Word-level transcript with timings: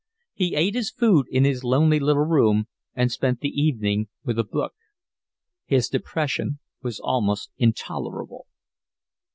He 0.33 0.55
ate 0.55 0.73
his 0.73 0.89
food 0.89 1.27
in 1.29 1.43
his 1.43 1.63
lonely 1.63 1.99
little 1.99 2.25
room 2.25 2.67
and 2.95 3.11
spent 3.11 3.39
the 3.41 3.49
evening 3.49 4.07
with 4.25 4.39
a 4.39 4.43
book. 4.43 4.73
His 5.67 5.89
depression 5.89 6.57
was 6.81 6.99
almost 6.99 7.51
intolerable. 7.59 8.47